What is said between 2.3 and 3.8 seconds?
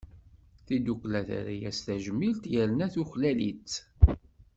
yerna tuklal-itt.